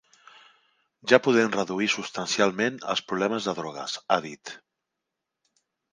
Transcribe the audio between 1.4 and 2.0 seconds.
reduir